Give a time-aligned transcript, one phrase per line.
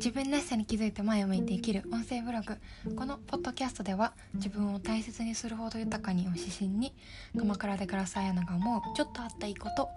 [0.00, 2.56] 自分らしさに気づいて前を向いて生きる音声ブログ。
[2.96, 6.94] このポッドキャストでは自分を大切にするほど豊かにを指針に
[7.38, 9.90] 鎌倉で暮らすあやなが思うちょっとあったいいこと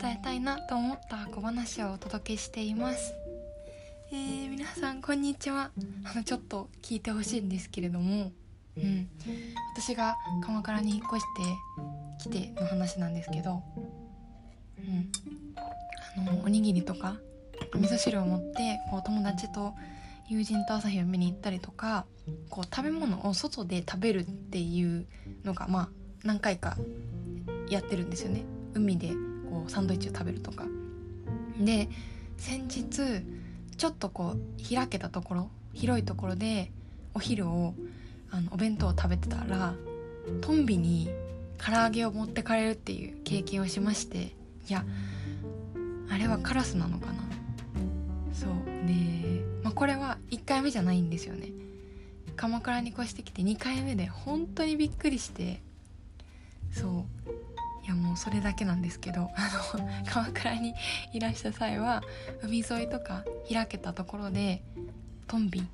[0.00, 3.14] 伝えたいなと思った小話をお届けしています。
[4.12, 5.72] えー、皆さんこんにちは。
[6.04, 8.30] あのちょっと聞いてほしいんですけれども。
[8.76, 9.08] うん。
[9.74, 10.14] 私が
[10.44, 11.24] 鎌倉に引っ越し
[12.22, 13.60] てきての話なんですけど。
[14.78, 15.10] うん。
[16.16, 17.16] あのおにぎりとか
[17.74, 19.74] 味噌汁を持ってこう友達と
[20.28, 22.06] 友人と朝日を見に行ったりとか
[22.48, 25.06] こう食べ物を外で食べるっていう
[25.44, 25.88] のがまあ
[26.24, 26.76] 何回か
[27.68, 28.44] やってるんですよね。
[28.74, 29.08] 海で
[29.50, 30.64] こうサンドイッチを食べるとか。
[31.58, 31.88] で
[32.38, 33.24] 先日
[33.76, 36.70] ちょっとこう開けたところ広いところで
[37.14, 37.74] お昼を
[38.30, 39.74] あのお弁当を食べてたら
[40.40, 41.10] トンビに
[41.58, 44.34] 唐揚げを持ってかれるっていう経験をしまして
[44.68, 44.84] いや
[46.10, 47.22] あれはカラスなのかな
[48.86, 51.48] で、まあ、これは1回目じゃないんですよね。
[52.36, 55.62] 鎌倉に越してきて2回目で本当にびっくりして。
[56.72, 57.04] そう。
[57.84, 60.72] いやもうそれだけなんですけどあの 鎌倉に
[61.12, 62.02] いらした際は
[62.40, 64.62] 海沿いとか開けたところで
[65.26, 65.66] トンビ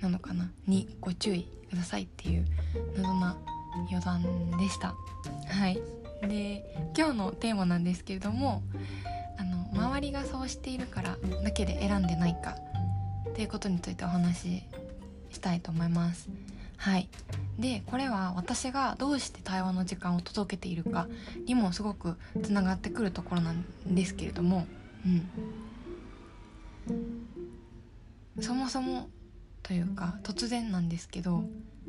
[0.00, 0.50] なのかな？
[0.66, 2.46] にご注意くださいっていう
[2.96, 3.36] 謎な
[3.88, 4.22] 余談
[4.58, 4.94] でした。
[5.48, 5.80] はい。
[6.22, 8.62] で今日のテーマなんですけれども
[9.72, 12.56] 周りがそうしているからだけで選んでないか
[13.30, 14.62] っていうことについてお話し
[15.30, 16.28] したいと思います。
[16.76, 17.08] はい。
[17.58, 21.08] でこれは私がどうして対話の時間を届けているか
[21.46, 24.66] にもすごくつながってくるところなんですけれども
[25.04, 25.28] うん。
[28.42, 29.10] そもそも
[29.62, 31.44] というか突然なんですけど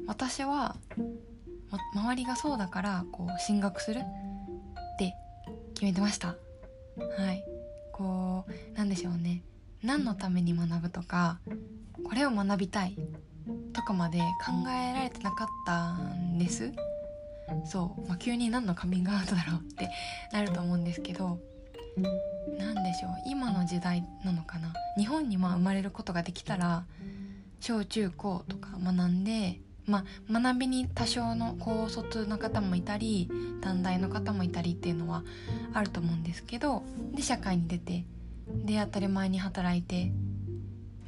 [0.06, 0.76] 私は、
[1.70, 4.04] ま、周りがそうだからこう進学するっ
[5.00, 5.14] て
[5.74, 6.28] 決めてました。
[6.28, 7.44] はい。
[8.02, 9.44] こうなんでしょうね。
[9.84, 11.40] 何のために学ぶとか
[12.04, 12.96] これを学びたい
[13.74, 16.72] とかまで考えられてなかったんです。
[17.66, 19.90] そう、まあ、急に何のカミングアウトだろうって
[20.32, 21.40] なると思うんですけど
[22.58, 23.12] 何でしょう。
[23.26, 24.74] 今の時代なのかな。
[24.98, 26.86] 日本にまあ生まれることができたら
[27.60, 29.60] 小中高とか学んで
[29.92, 33.30] まあ、学びに多少の高卒の方もいたり
[33.60, 35.24] 短大の方もいたりっていうのは
[35.74, 38.06] あると思うんですけどで社会に出て
[38.48, 40.14] で当たり前に働いて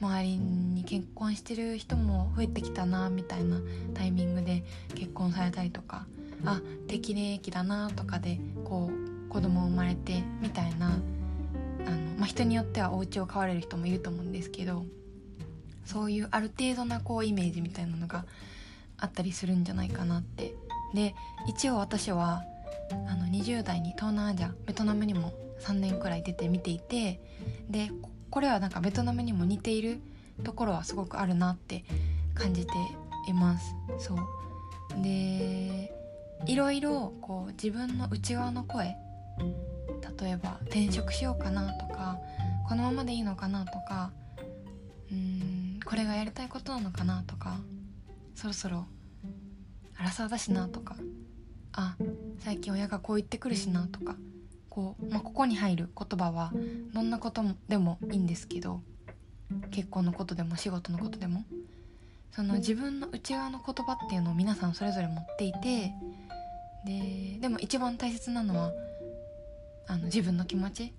[0.01, 3.61] 周りに結婚してる人も増えてきたなみたいな
[3.93, 6.05] タイミングで結婚されたりとか
[6.43, 10.97] あ適齢期だなとかでこう子供生まれてみたいなあの、
[12.17, 14.83] まあ、人によってはお家を買われる人もいると思うんですけど
[15.85, 18.25] そういうある程度なこうイメージみたいなのが
[19.03, 20.55] あったりするんじゃないかなって。
[20.93, 21.15] で
[21.47, 22.43] 一応私は
[23.07, 27.19] あの20代に東南アジアベトナムにも3年くらい出て見ていて
[27.67, 27.89] で
[28.29, 29.99] これはなんかベトナムにも似ている
[30.43, 31.83] ところはすごくあるなって
[32.35, 32.73] 感じて
[33.27, 33.75] います。
[33.97, 34.17] そう。
[35.01, 35.91] で
[36.45, 38.95] いろいろこう自分の内側の声
[40.21, 42.19] 例えば転職しようかなとか
[42.67, 44.11] このままでいいのかなとか
[45.09, 47.57] うーんこれがやりたいことなのかなとか
[48.35, 48.85] そろそろ
[49.97, 50.95] 荒沢だしなとか
[51.73, 51.95] あ
[52.39, 54.15] 最近親がこう言ってくるしなとか
[54.69, 56.51] こう、まあ、ここに入る言葉は
[56.93, 58.81] どんなことでもいいんですけど
[59.71, 61.45] 結婚のことでも仕事のことでも
[62.31, 65.93] その自分の内側の言葉っていうのを皆さんそれぞれ持っていて
[66.85, 68.71] ででも一番大切なのは
[69.87, 70.93] あの自分の気持ち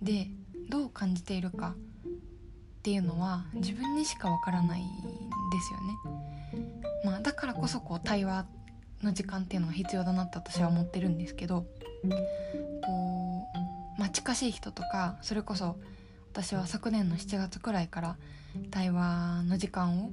[0.00, 0.28] で
[0.68, 4.90] どう感じているかっていうのは自分にしかわからないんで
[5.60, 6.35] すよね。
[7.04, 8.46] まあ、だからこそこう対話
[9.02, 11.66] の時間っていうのが必要だなって私は思ってるんですけど
[12.84, 13.46] こ
[13.96, 15.76] う、まあ、近しい人とかそれこそ
[16.32, 18.16] 私は昨年の7月くらいから
[18.70, 20.10] 対話の時間を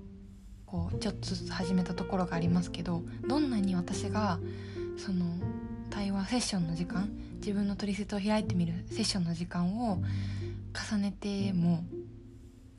[0.66, 4.40] こうちょっとずつ始めたところがありますけどどんなに私が
[4.98, 5.26] その
[5.90, 10.02] 対話セッションの時間自分の取説を開いてみるセッションの時間を
[10.92, 11.84] 重ねても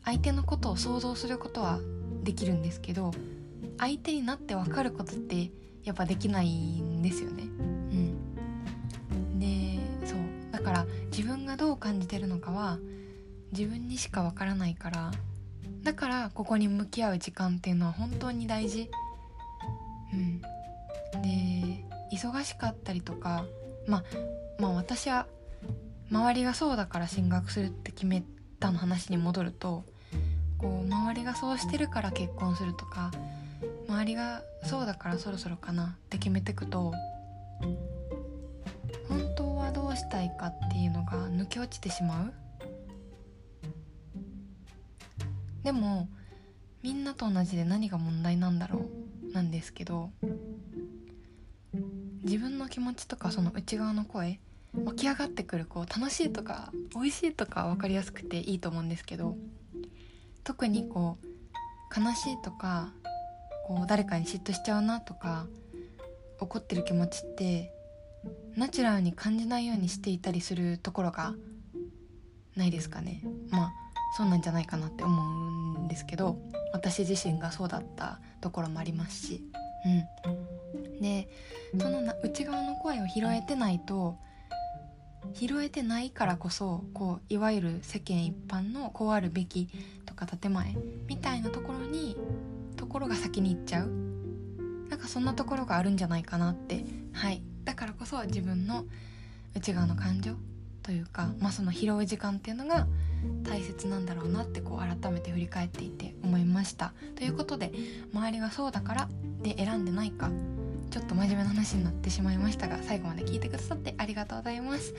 [0.04, 1.78] 相手のことを想像することは
[2.22, 3.12] できるんですけど
[3.78, 5.50] 相手になって分かることって
[5.84, 7.42] やっぱできないんですよね。
[7.42, 10.18] うん、でそう
[10.50, 12.78] だから自分がどう感じてるのかは
[13.52, 15.12] 自分にしか分からないから
[15.82, 18.90] だからここに向き合う時間っていうのは本当に大事。
[20.12, 20.40] うん、
[21.22, 23.44] で忙しかったりとか、
[23.88, 24.04] まあ、
[24.58, 25.26] まあ私は
[26.10, 28.22] 周りがそうだから進学するって決め
[28.60, 29.84] たの話に戻ると
[30.58, 33.10] こう周りがそうしてるから結婚するとか
[33.94, 35.96] 周りがそうだからそろそろかな。
[36.06, 36.93] って決めてくと
[39.08, 42.35] 本当はどうしたいかっていうのが抜け落ちてしまう。
[45.62, 46.08] でも
[46.82, 49.32] みんなと同じで何が問題なんだろう。
[49.32, 50.11] なんですけど
[52.23, 54.41] 自分の気持ちとかその内側の声
[54.85, 59.37] 湧き上がってくるこう楽しいとか美味しいとか分かりやすくていいと思うんですけど
[60.44, 62.93] 特にこう悲しいとか
[63.66, 65.46] こう誰かに嫉妬しちゃうなとか
[66.40, 67.72] 怒ってる気持ちって
[68.56, 71.34] ナチュラルに感じないようにしていたりするところが
[72.56, 73.22] ないですかね。
[73.50, 73.72] まあ
[74.16, 76.38] そうなんじゃないかなって思うんですけど
[76.72, 79.43] 私自身がそうだったところもありますし。
[79.87, 79.88] う
[80.31, 81.00] ん。
[81.00, 81.28] で
[81.78, 84.17] その内側の声を拾えてないと
[85.32, 89.69] 拾えてないからこそこういわゆる世間一般のこうあるべき
[90.06, 90.76] とか建前
[91.06, 92.17] みたいなところに
[92.84, 93.88] ところが先に行っちゃう。
[94.90, 96.84] なんかそんなところがあるんじゃないかなって。
[97.14, 97.42] はい。
[97.64, 98.84] だからこそ自分の
[99.54, 100.34] 内側の感情
[100.82, 102.86] というか、まあ、その拾う時間っていうのが
[103.42, 106.92] 大切なんだろうなってこう改めて振り返っていて思いました。
[107.16, 107.72] ということで
[108.12, 109.08] 周りがそうだから
[109.42, 110.31] で選んでないか
[110.90, 114.94] ちょっと真面目な話になってしまいましたが最後まで聞いてくださってありがとうございます。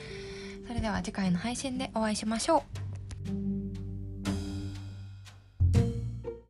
[0.68, 2.64] それでは次回の配信でお会いしましょ
[3.52, 3.55] う。